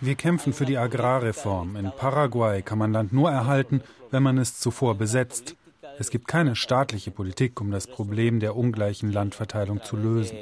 Wir 0.00 0.14
kämpfen 0.14 0.52
für 0.52 0.64
die 0.64 0.78
Agrarreform. 0.78 1.76
In 1.76 1.92
Paraguay 1.96 2.62
kann 2.62 2.78
man 2.78 2.92
Land 2.92 3.12
nur 3.12 3.30
erhalten, 3.30 3.82
wenn 4.10 4.22
man 4.22 4.38
es 4.38 4.58
zuvor 4.58 4.94
besetzt. 4.94 5.56
Es 5.98 6.10
gibt 6.10 6.28
keine 6.28 6.56
staatliche 6.56 7.10
Politik, 7.10 7.60
um 7.60 7.70
das 7.70 7.86
Problem 7.86 8.40
der 8.40 8.56
ungleichen 8.56 9.12
Landverteilung 9.12 9.82
zu 9.82 9.96
lösen. 9.96 10.36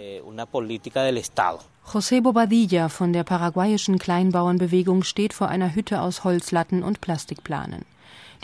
José 1.86 2.22
Bobadilla 2.22 2.88
von 2.88 3.12
der 3.12 3.24
paraguayischen 3.24 3.98
Kleinbauernbewegung 3.98 5.04
steht 5.04 5.32
vor 5.32 5.48
einer 5.48 5.74
Hütte 5.74 6.00
aus 6.00 6.24
Holzlatten 6.24 6.82
und 6.82 7.00
Plastikplanen. 7.00 7.84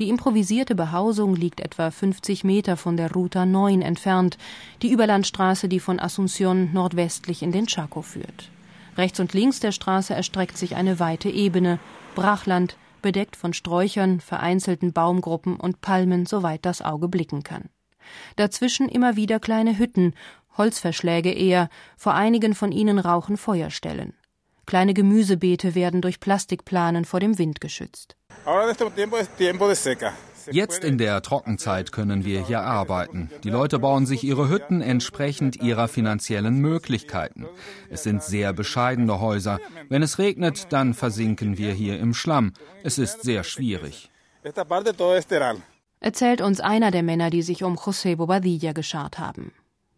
Die 0.00 0.08
improvisierte 0.08 0.74
Behausung 0.74 1.36
liegt 1.36 1.60
etwa 1.60 1.90
50 1.90 2.42
Meter 2.42 2.78
von 2.78 2.96
der 2.96 3.12
Ruta 3.12 3.44
9 3.44 3.82
entfernt, 3.82 4.38
die 4.80 4.90
Überlandstraße, 4.90 5.68
die 5.68 5.78
von 5.78 6.00
Asunción 6.00 6.72
nordwestlich 6.72 7.42
in 7.42 7.52
den 7.52 7.66
Chaco 7.66 8.00
führt. 8.00 8.50
Rechts 8.96 9.20
und 9.20 9.34
links 9.34 9.60
der 9.60 9.72
Straße 9.72 10.14
erstreckt 10.14 10.56
sich 10.56 10.74
eine 10.74 11.00
weite 11.00 11.28
Ebene, 11.28 11.78
Brachland, 12.14 12.78
bedeckt 13.02 13.36
von 13.36 13.52
Sträuchern, 13.52 14.20
vereinzelten 14.20 14.94
Baumgruppen 14.94 15.56
und 15.56 15.82
Palmen, 15.82 16.24
soweit 16.24 16.64
das 16.64 16.80
Auge 16.80 17.08
blicken 17.08 17.42
kann. 17.42 17.68
Dazwischen 18.36 18.88
immer 18.88 19.16
wieder 19.16 19.38
kleine 19.38 19.78
Hütten, 19.78 20.14
Holzverschläge 20.56 21.30
eher, 21.30 21.68
vor 21.98 22.14
einigen 22.14 22.54
von 22.54 22.72
ihnen 22.72 22.98
rauchen 22.98 23.36
Feuerstellen. 23.36 24.14
Kleine 24.70 24.94
Gemüsebeete 24.94 25.74
werden 25.74 26.00
durch 26.00 26.20
Plastikplanen 26.20 27.04
vor 27.04 27.18
dem 27.18 27.38
Wind 27.38 27.60
geschützt. 27.60 28.14
Jetzt 30.52 30.84
in 30.84 30.96
der 30.96 31.22
Trockenzeit 31.22 31.90
können 31.90 32.24
wir 32.24 32.46
hier 32.46 32.60
arbeiten. 32.60 33.32
Die 33.42 33.50
Leute 33.50 33.80
bauen 33.80 34.06
sich 34.06 34.22
ihre 34.22 34.48
Hütten 34.48 34.80
entsprechend 34.80 35.56
ihrer 35.56 35.88
finanziellen 35.88 36.58
Möglichkeiten. 36.60 37.48
Es 37.88 38.04
sind 38.04 38.22
sehr 38.22 38.52
bescheidene 38.52 39.18
Häuser. 39.18 39.58
Wenn 39.88 40.04
es 40.04 40.20
regnet, 40.20 40.72
dann 40.72 40.94
versinken 40.94 41.58
wir 41.58 41.72
hier 41.72 41.98
im 41.98 42.14
Schlamm. 42.14 42.52
Es 42.84 42.96
ist 42.96 43.24
sehr 43.24 43.42
schwierig. 43.42 44.08
Erzählt 45.98 46.40
uns 46.40 46.60
einer 46.60 46.92
der 46.92 47.02
Männer, 47.02 47.30
die 47.30 47.42
sich 47.42 47.64
um 47.64 47.74
José 47.74 48.14
Bobadilla 48.14 48.70
geschart 48.70 49.18
haben. 49.18 49.50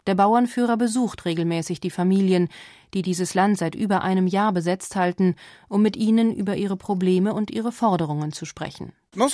Der 0.08 0.16
Bauernführer 0.16 0.76
besucht 0.76 1.26
regelmäßig 1.26 1.78
die 1.78 1.90
Familien, 1.90 2.48
die 2.94 3.02
dieses 3.02 3.34
Land 3.34 3.58
seit 3.58 3.74
über 3.74 4.02
einem 4.02 4.26
Jahr 4.26 4.52
besetzt 4.52 4.96
halten, 4.96 5.34
um 5.68 5.82
mit 5.82 5.96
ihnen 5.96 6.34
über 6.34 6.56
ihre 6.56 6.76
Probleme 6.76 7.34
und 7.34 7.50
ihre 7.50 7.72
Forderungen 7.72 8.32
zu 8.32 8.44
sprechen. 8.44 8.92
Wir 9.14 9.26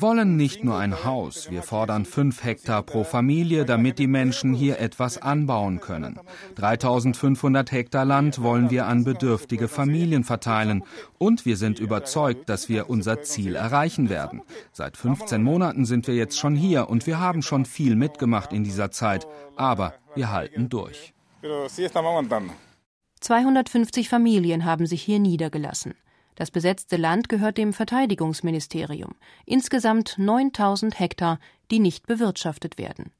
wollen 0.00 0.36
nicht 0.36 0.62
nur 0.62 0.78
ein 0.78 1.04
Haus, 1.04 1.50
wir 1.50 1.62
fordern 1.62 2.04
fünf 2.04 2.44
Hektar 2.44 2.84
pro 2.84 3.02
Familie, 3.02 3.64
damit 3.64 3.98
die 3.98 4.06
Menschen 4.06 4.54
hier 4.54 4.78
etwas 4.78 5.18
anbauen 5.18 5.80
können. 5.80 6.20
3500 6.54 7.72
Hektar 7.72 8.04
Land 8.04 8.40
wollen 8.44 8.70
wir 8.70 8.86
an 8.86 9.02
bedürftige 9.02 9.66
Familien 9.66 10.22
verteilen 10.22 10.84
und 11.18 11.44
wir 11.44 11.56
sind 11.56 11.80
überzeugt, 11.80 12.48
dass 12.48 12.68
wir 12.68 12.88
unser 12.88 13.22
Ziel 13.22 13.56
erreichen 13.56 14.08
werden. 14.08 14.42
Seit 14.72 14.96
15 14.96 15.42
Monaten 15.42 15.84
sind 15.84 16.06
wir 16.06 16.14
jetzt 16.14 16.38
schon 16.38 16.54
hier 16.54 16.88
und 16.88 17.08
wir 17.08 17.18
haben 17.18 17.42
schon 17.42 17.64
viel 17.64 17.96
mitgemacht 17.96 18.52
in 18.52 18.62
dieser 18.62 18.92
Zeit, 18.92 19.26
aber 19.56 19.94
wir 20.18 20.30
halten 20.30 20.68
durch. 20.68 21.14
250 23.20 24.08
Familien 24.08 24.64
haben 24.64 24.86
sich 24.86 25.02
hier 25.02 25.18
niedergelassen. 25.20 25.94
Das 26.34 26.50
besetzte 26.50 26.96
Land 26.96 27.28
gehört 27.28 27.56
dem 27.58 27.72
Verteidigungsministerium. 27.72 29.14
Insgesamt 29.46 30.16
9000 30.18 30.98
Hektar, 30.98 31.38
die 31.70 31.78
nicht 31.78 32.06
bewirtschaftet 32.06 32.78
werden. 32.78 33.12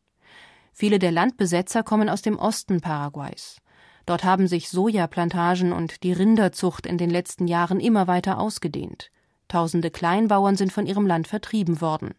Viele 0.73 0.99
der 0.99 1.11
Landbesetzer 1.11 1.83
kommen 1.83 2.09
aus 2.09 2.23
dem 2.23 2.39
Osten 2.39 2.81
Paraguays. 2.81 3.59
Dort 4.07 4.25
haben 4.25 4.47
sich 4.47 4.69
Sojaplantagen 4.69 5.73
und 5.73 6.03
die 6.03 6.13
Rinderzucht 6.13 6.87
in 6.87 6.99
den 6.99 7.11
letzten 7.11 7.47
Jahren 7.47 7.81
immer 7.81 8.07
weiter 8.07 8.39
ausgedehnt. 8.39 9.11
Tausende 9.49 9.91
Kleinbauern 9.91 10.57
sind 10.57 10.73
von 10.73 10.87
ihrem 10.87 11.07
Land 11.07 11.27
vertrieben 11.27 11.81
worden. 11.81 12.15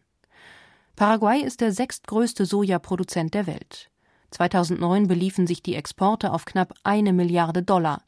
Paraguay 0.96 1.40
ist 1.40 1.60
der 1.60 1.72
sechstgrößte 1.72 2.44
Sojaproduzent 2.44 3.32
der 3.34 3.46
Welt. 3.46 3.90
2009 4.30 5.08
beliefen 5.08 5.46
sich 5.46 5.62
die 5.62 5.74
Exporte 5.74 6.32
auf 6.32 6.44
knapp 6.44 6.74
eine 6.84 7.12
Milliarde 7.12 7.62
Dollar. 7.62 8.02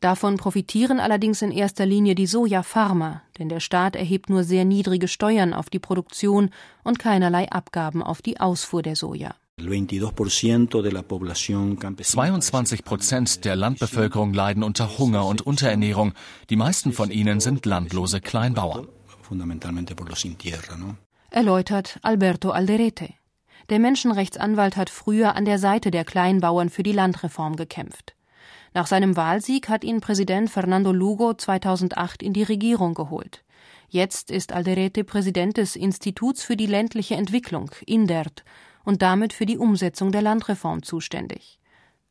Davon 0.00 0.36
profitieren 0.36 0.98
allerdings 0.98 1.42
in 1.42 1.52
erster 1.52 1.86
Linie 1.86 2.16
die 2.16 2.26
Sojafarmer, 2.26 3.22
denn 3.38 3.48
der 3.48 3.60
Staat 3.60 3.94
erhebt 3.94 4.30
nur 4.30 4.42
sehr 4.42 4.64
niedrige 4.64 5.06
Steuern 5.06 5.54
auf 5.54 5.70
die 5.70 5.78
Produktion 5.78 6.50
und 6.82 6.98
keinerlei 6.98 7.48
Abgaben 7.50 8.02
auf 8.02 8.20
die 8.20 8.40
Ausfuhr 8.40 8.82
der 8.82 8.96
Soja. 8.96 9.36
22 12.02 12.84
Prozent 12.84 13.44
der 13.44 13.54
Landbevölkerung 13.54 14.34
leiden 14.34 14.64
unter 14.64 14.98
Hunger 14.98 15.24
und 15.26 15.42
Unterernährung. 15.42 16.14
Die 16.50 16.56
meisten 16.56 16.92
von 16.92 17.12
ihnen 17.12 17.38
sind 17.38 17.64
landlose 17.64 18.20
Kleinbauern. 18.20 18.88
Erläutert 21.30 21.98
Alberto 22.02 22.50
Alderete. 22.50 23.08
Der 23.72 23.78
Menschenrechtsanwalt 23.78 24.76
hat 24.76 24.90
früher 24.90 25.34
an 25.34 25.46
der 25.46 25.58
Seite 25.58 25.90
der 25.90 26.04
Kleinbauern 26.04 26.68
für 26.68 26.82
die 26.82 26.92
Landreform 26.92 27.56
gekämpft. 27.56 28.14
Nach 28.74 28.86
seinem 28.86 29.16
Wahlsieg 29.16 29.70
hat 29.70 29.82
ihn 29.82 30.02
Präsident 30.02 30.50
Fernando 30.50 30.92
Lugo 30.92 31.32
2008 31.32 32.22
in 32.22 32.34
die 32.34 32.42
Regierung 32.42 32.92
geholt. 32.92 33.42
Jetzt 33.88 34.30
ist 34.30 34.52
Alderete 34.52 35.04
Präsident 35.04 35.56
des 35.56 35.74
Instituts 35.74 36.42
für 36.42 36.54
die 36.54 36.66
ländliche 36.66 37.14
Entwicklung, 37.14 37.70
INDERT, 37.86 38.44
und 38.84 39.00
damit 39.00 39.32
für 39.32 39.46
die 39.46 39.56
Umsetzung 39.56 40.12
der 40.12 40.20
Landreform 40.20 40.82
zuständig. 40.82 41.58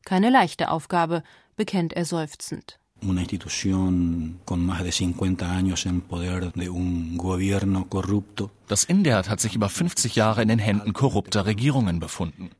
Keine 0.03 0.31
leichte 0.31 0.71
Aufgabe, 0.71 1.21
bekennt 1.55 1.93
er 1.93 2.05
seufzend 2.05 2.80
una 3.03 3.21
institución 3.21 4.39
con 4.45 4.65
más 4.65 4.83
de 4.83 4.91
50 4.91 5.51
años 5.51 5.85
en 5.85 6.01
poder 6.01 6.51
de 6.53 6.69
un 6.69 7.17
gobierno 7.17 7.87
corrupto. 7.87 8.51
Das 8.67 8.85
INDERT 8.85 9.29
hat 9.29 9.41
sich 9.41 9.55
über 9.55 9.69
50 9.69 10.15
Jahre 10.15 10.41
in 10.41 10.47
den 10.47 10.59
Händen 10.59 10.93
korrupter 10.93 11.45
Regierungen 11.45 11.99
befunden. 11.99 12.51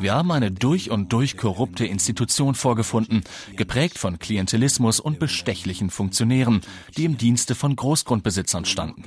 Wir 0.00 0.14
haben 0.14 0.32
eine 0.32 0.50
durch 0.50 0.90
und 0.90 1.12
durch 1.12 1.36
korrupte 1.36 1.86
Institution 1.86 2.54
vorgefunden, 2.54 3.22
geprägt 3.56 3.98
von 3.98 4.18
Klientelismus 4.18 4.98
und 4.98 5.18
bestechlichen 5.18 5.90
Funktionären, 5.90 6.62
die 6.96 7.04
im 7.04 7.16
Dienste 7.18 7.54
von 7.54 7.76
Großgrundbesitzern 7.76 8.64
standen. 8.64 9.04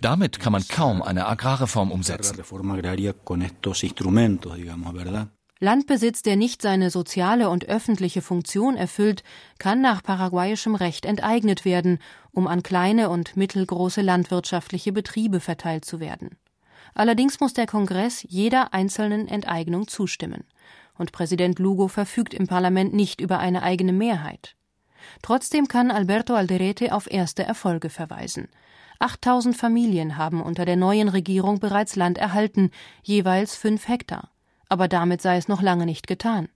Damit 0.00 0.40
kann 0.40 0.52
man 0.52 0.66
kaum 0.68 1.00
eine 1.00 1.26
Agrarreform 1.26 1.90
umsetzen. 1.90 2.36
Landbesitz, 5.60 6.22
der 6.22 6.36
nicht 6.36 6.62
seine 6.62 6.90
soziale 6.90 7.48
und 7.48 7.66
öffentliche 7.66 8.22
Funktion 8.22 8.76
erfüllt, 8.76 9.22
kann 9.58 9.80
nach 9.80 10.02
paraguayischem 10.02 10.74
Recht 10.74 11.06
enteignet 11.06 11.64
werden, 11.64 12.00
um 12.32 12.48
an 12.48 12.62
kleine 12.62 13.08
und 13.08 13.36
mittelgroße 13.36 14.02
landwirtschaftliche 14.02 14.92
Betriebe 14.92 15.38
verteilt 15.38 15.84
zu 15.84 16.00
werden. 16.00 16.36
Allerdings 16.94 17.40
muss 17.40 17.54
der 17.54 17.66
Kongress 17.66 18.24
jeder 18.28 18.74
einzelnen 18.74 19.28
Enteignung 19.28 19.88
zustimmen. 19.88 20.44
Und 20.96 21.12
Präsident 21.12 21.58
Lugo 21.58 21.88
verfügt 21.88 22.34
im 22.34 22.46
Parlament 22.46 22.92
nicht 22.92 23.20
über 23.20 23.38
eine 23.38 23.62
eigene 23.62 23.92
Mehrheit. 23.92 24.56
Trotzdem 25.22 25.68
kann 25.68 25.90
Alberto 25.90 26.34
Alderete 26.34 26.94
auf 26.94 27.10
erste 27.10 27.44
Erfolge 27.44 27.90
verweisen. 27.90 28.48
8000 29.00 29.56
Familien 29.56 30.16
haben 30.16 30.40
unter 30.40 30.64
der 30.64 30.76
neuen 30.76 31.08
Regierung 31.08 31.58
bereits 31.58 31.96
Land 31.96 32.18
erhalten, 32.18 32.70
jeweils 33.02 33.56
fünf 33.56 33.88
Hektar. 33.88 34.30
Aber 34.68 34.88
damit 34.88 35.22
sei 35.22 35.36
es 35.36 35.48
noch 35.48 35.62
lange 35.62 35.86
nicht 35.86 36.06
getan. 36.06 36.48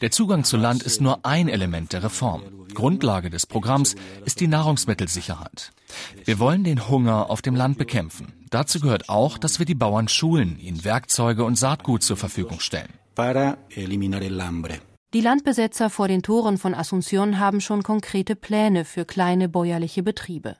Der 0.00 0.10
Zugang 0.10 0.44
zu 0.44 0.56
Land 0.56 0.82
ist 0.82 1.00
nur 1.02 1.26
ein 1.26 1.48
Element 1.48 1.92
der 1.92 2.02
Reform. 2.02 2.42
Grundlage 2.72 3.28
des 3.30 3.46
Programms 3.46 3.94
ist 4.24 4.40
die 4.40 4.46
Nahrungsmittelsicherheit. 4.46 5.72
Wir 6.24 6.38
wollen 6.38 6.64
den 6.64 6.88
Hunger 6.88 7.28
auf 7.28 7.42
dem 7.42 7.54
Land 7.54 7.76
bekämpfen. 7.76 8.32
Dazu 8.48 8.80
gehört 8.80 9.10
auch, 9.10 9.36
dass 9.36 9.58
wir 9.58 9.66
die 9.66 9.74
Bauern 9.74 10.08
schulen, 10.08 10.58
ihnen 10.58 10.84
Werkzeuge 10.84 11.44
und 11.44 11.58
Saatgut 11.58 12.02
zur 12.02 12.16
Verfügung 12.16 12.60
stellen. 12.60 12.92
Die 15.14 15.20
Landbesetzer 15.20 15.90
vor 15.90 16.08
den 16.08 16.22
Toren 16.22 16.58
von 16.58 16.74
Asunción 16.74 17.38
haben 17.38 17.60
schon 17.60 17.82
konkrete 17.82 18.34
Pläne 18.34 18.84
für 18.84 19.04
kleine 19.04 19.48
bäuerliche 19.48 20.02
Betriebe. 20.02 20.56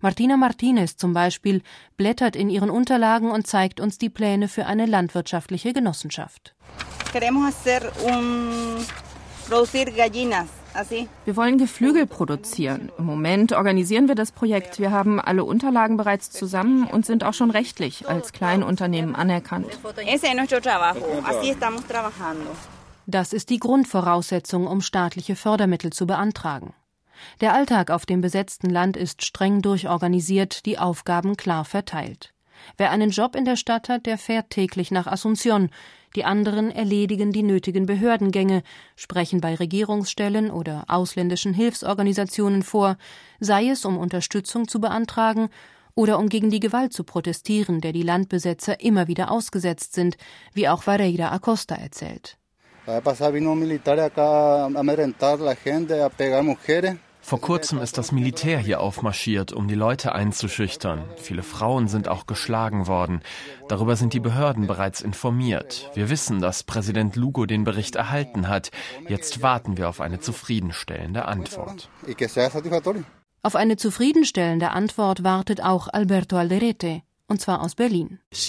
Martina 0.00 0.36
Martinez 0.36 0.96
zum 0.96 1.12
Beispiel 1.14 1.62
blättert 1.96 2.36
in 2.36 2.50
ihren 2.50 2.70
Unterlagen 2.70 3.30
und 3.30 3.46
zeigt 3.46 3.80
uns 3.80 3.98
die 3.98 4.10
Pläne 4.10 4.48
für 4.48 4.66
eine 4.66 4.86
landwirtschaftliche 4.86 5.72
Genossenschaft. 5.72 6.54
Wir 11.24 11.36
wollen 11.36 11.58
Geflügel 11.58 12.06
produzieren. 12.06 12.92
Im 12.98 13.04
Moment 13.04 13.52
organisieren 13.52 14.08
wir 14.08 14.14
das 14.14 14.32
Projekt. 14.32 14.78
Wir 14.78 14.90
haben 14.90 15.20
alle 15.20 15.44
Unterlagen 15.44 15.96
bereits 15.96 16.30
zusammen 16.30 16.84
und 16.84 17.06
sind 17.06 17.24
auch 17.24 17.32
schon 17.32 17.50
rechtlich 17.50 18.08
als 18.08 18.32
Kleinunternehmen 18.32 19.14
anerkannt. 19.14 19.78
Das 23.06 23.32
ist 23.32 23.50
die 23.50 23.58
Grundvoraussetzung, 23.58 24.66
um 24.66 24.80
staatliche 24.80 25.36
Fördermittel 25.36 25.92
zu 25.92 26.06
beantragen. 26.06 26.74
Der 27.40 27.54
Alltag 27.54 27.90
auf 27.90 28.06
dem 28.06 28.20
besetzten 28.20 28.70
Land 28.70 28.96
ist 28.96 29.24
streng 29.24 29.62
durchorganisiert, 29.62 30.66
die 30.66 30.78
Aufgaben 30.78 31.36
klar 31.36 31.64
verteilt. 31.64 32.32
Wer 32.76 32.90
einen 32.90 33.10
Job 33.10 33.36
in 33.36 33.44
der 33.44 33.56
Stadt 33.56 33.88
hat, 33.88 34.06
der 34.06 34.18
fährt 34.18 34.50
täglich 34.50 34.90
nach 34.90 35.06
Asunción. 35.06 35.70
Die 36.14 36.24
anderen 36.24 36.70
erledigen 36.70 37.32
die 37.32 37.42
nötigen 37.42 37.86
Behördengänge, 37.86 38.62
sprechen 38.96 39.40
bei 39.40 39.54
Regierungsstellen 39.54 40.50
oder 40.50 40.84
ausländischen 40.88 41.52
Hilfsorganisationen 41.52 42.62
vor, 42.62 42.96
sei 43.38 43.68
es 43.68 43.84
um 43.84 43.98
Unterstützung 43.98 44.66
zu 44.66 44.80
beantragen 44.80 45.50
oder 45.94 46.18
um 46.18 46.28
gegen 46.28 46.50
die 46.50 46.60
Gewalt 46.60 46.92
zu 46.92 47.04
protestieren, 47.04 47.80
der 47.80 47.92
die 47.92 48.02
Landbesetzer 48.02 48.80
immer 48.80 49.08
wieder 49.08 49.30
ausgesetzt 49.30 49.94
sind, 49.94 50.16
wie 50.52 50.68
auch 50.68 50.86
Vareira 50.86 51.32
Acosta 51.32 51.74
erzählt. 51.74 52.38
Vor 57.26 57.40
kurzem 57.40 57.80
ist 57.80 57.98
das 57.98 58.12
Militär 58.12 58.60
hier 58.60 58.78
aufmarschiert, 58.78 59.52
um 59.52 59.66
die 59.66 59.74
Leute 59.74 60.14
einzuschüchtern. 60.14 61.02
Viele 61.16 61.42
Frauen 61.42 61.88
sind 61.88 62.06
auch 62.06 62.28
geschlagen 62.28 62.86
worden. 62.86 63.20
Darüber 63.68 63.96
sind 63.96 64.12
die 64.12 64.20
Behörden 64.20 64.68
bereits 64.68 65.00
informiert. 65.00 65.90
Wir 65.94 66.08
wissen, 66.08 66.40
dass 66.40 66.62
Präsident 66.62 67.16
Lugo 67.16 67.44
den 67.44 67.64
Bericht 67.64 67.96
erhalten 67.96 68.46
hat. 68.46 68.70
Jetzt 69.08 69.42
warten 69.42 69.76
wir 69.76 69.88
auf 69.88 70.00
eine 70.00 70.20
zufriedenstellende 70.20 71.24
Antwort. 71.24 71.88
Auf 73.42 73.56
eine 73.56 73.76
zufriedenstellende 73.76 74.70
Antwort 74.70 75.24
wartet 75.24 75.60
auch 75.64 75.88
Alberto 75.88 76.36
Alderete, 76.36 77.02
und 77.28 77.40
zwar 77.40 77.62
aus 77.62 77.74
Berlin. 77.74 78.20
Es 78.30 78.48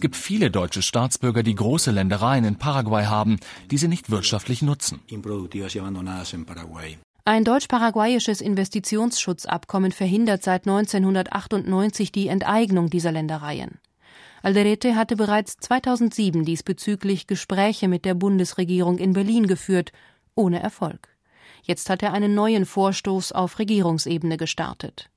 gibt 0.00 0.16
viele 0.16 0.50
deutsche 0.50 0.82
Staatsbürger, 0.82 1.42
die 1.42 1.54
große 1.54 1.90
Ländereien 1.90 2.44
in 2.44 2.56
Paraguay 2.56 3.04
haben, 3.04 3.38
die 3.70 3.78
sie 3.78 3.88
nicht 3.88 4.10
wirtschaftlich 4.10 4.62
nutzen. 4.62 5.00
Ein 7.24 7.44
deutsch-paraguayisches 7.44 8.40
Investitionsschutzabkommen 8.40 9.92
verhindert 9.92 10.42
seit 10.42 10.66
1998 10.66 12.10
die 12.10 12.26
Enteignung 12.26 12.90
dieser 12.90 13.12
Ländereien. 13.12 13.78
Alderete 14.42 14.96
hatte 14.96 15.14
bereits 15.14 15.56
2007 15.58 16.44
diesbezüglich 16.44 17.28
Gespräche 17.28 17.86
mit 17.86 18.04
der 18.04 18.14
Bundesregierung 18.14 18.98
in 18.98 19.12
Berlin 19.12 19.46
geführt, 19.46 19.92
ohne 20.34 20.60
Erfolg. 20.60 21.08
Jetzt 21.62 21.88
hat 21.90 22.02
er 22.02 22.12
einen 22.12 22.34
neuen 22.34 22.66
Vorstoß 22.66 23.30
auf 23.30 23.60
Regierungsebene 23.60 24.36
gestartet. 24.36 25.11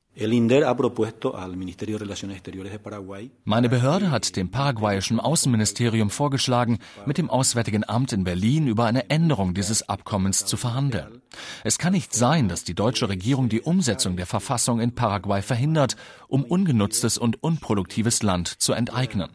Meine 3.44 3.70
Behörde 3.70 4.12
hat 4.12 4.36
dem 4.38 4.50
paraguayischen 4.50 5.20
Außenministerium 5.20 6.10
vorgeschlagen, 6.10 6.80
mit 7.06 7.18
dem 7.18 7.30
Auswärtigen 7.30 7.84
Amt 7.88 8.14
in 8.14 8.24
Berlin 8.24 8.68
über 8.68 8.86
eine 8.86 9.10
Änderung 9.10 9.54
dieses 9.54 9.90
Abkommens 9.90 10.46
zu 10.46 10.56
verhandeln. 10.56 11.22
Es 11.66 11.78
kann 11.78 11.92
nicht 11.92 12.14
sein, 12.14 12.48
dass 12.48 12.64
die 12.64 12.76
deutsche 12.76 13.10
Regierung 13.10 13.50
die 13.50 13.60
Umsetzung 13.60 14.16
der 14.16 14.26
Verfassung 14.26 14.80
in 14.80 14.96
Paraguay 14.96 15.42
verhindert, 15.42 15.98
um 16.30 16.46
ungenutztes 16.46 17.18
und 17.18 17.44
unproduktives 17.44 18.24
Land 18.24 18.48
zu 18.48 18.72
enteignen. 18.72 19.30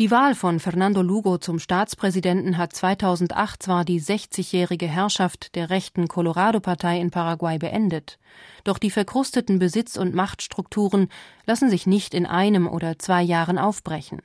Die 0.00 0.10
Wahl 0.10 0.34
von 0.34 0.60
Fernando 0.60 1.02
Lugo 1.02 1.36
zum 1.36 1.58
Staatspräsidenten 1.58 2.56
hat 2.56 2.72
2008 2.72 3.62
zwar 3.62 3.84
die 3.84 4.00
60-jährige 4.00 4.86
Herrschaft 4.86 5.54
der 5.54 5.68
rechten 5.68 6.08
Colorado-Partei 6.08 6.98
in 6.98 7.10
Paraguay 7.10 7.58
beendet, 7.58 8.18
doch 8.64 8.78
die 8.78 8.90
verkrusteten 8.90 9.58
Besitz- 9.58 9.98
und 9.98 10.14
Machtstrukturen 10.14 11.10
lassen 11.44 11.68
sich 11.68 11.86
nicht 11.86 12.14
in 12.14 12.24
einem 12.24 12.66
oder 12.66 12.98
zwei 12.98 13.20
Jahren 13.20 13.58
aufbrechen. 13.58 14.22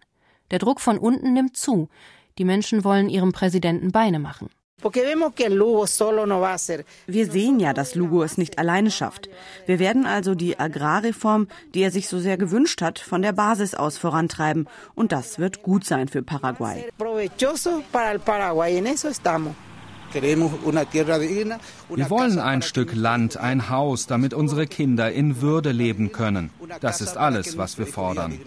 Der 0.50 0.60
Druck 0.60 0.80
von 0.80 0.98
unten 0.98 1.33
nimmt 1.33 1.57
zu, 1.57 1.89
die 2.38 2.45
Menschen 2.45 2.86
wollen 2.86 3.10
ihrem 3.10 3.33
Präsidenten 3.33 3.92
Beine 3.92 4.19
machen. 4.19 4.48
Wir 7.07 7.31
sehen 7.31 7.60
ja, 7.60 7.74
dass 7.74 7.95
Lugo 7.95 8.24
es 8.24 8.38
nicht 8.38 8.60
alleine 8.60 8.92
schafft. 8.92 9.30
Wir 9.66 9.80
werden 9.80 10.06
also 10.06 10.36
die 10.36 10.60
Agrarreform, 10.60 11.48
die 11.74 11.81
er 11.81 11.92
sich 11.92 12.07
so 12.07 12.19
sehr 12.19 12.38
gewünscht 12.38 12.81
hat, 12.81 13.00
von 13.00 13.22
der 13.22 13.31
Basis 13.31 13.74
aus 13.74 13.98
vorantreiben. 13.98 14.68
Und 14.94 15.12
das 15.12 15.39
wird 15.39 15.63
gut 15.63 15.86
sein 15.86 16.07
für 16.07 16.22
Paraguay. 16.22 16.86
Wir 20.13 22.10
wollen 22.10 22.39
ein 22.39 22.62
Stück 22.62 22.95
Land, 22.95 23.38
ein 23.38 23.69
Haus, 23.69 24.07
damit 24.07 24.33
unsere 24.33 24.68
Kinder 24.68 25.12
in 25.12 25.42
Würde 25.42 25.71
leben 25.71 26.12
können. 26.12 26.51
Das 26.80 27.01
ist 27.01 27.18
alles, 27.18 27.57
was 27.57 27.78
wir 27.78 27.88
fordern. 27.88 28.39